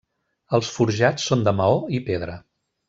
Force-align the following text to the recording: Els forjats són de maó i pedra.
Els 0.57 0.71
forjats 0.77 1.29
són 1.31 1.47
de 1.49 1.55
maó 1.61 1.79
i 2.01 2.05
pedra. 2.11 2.43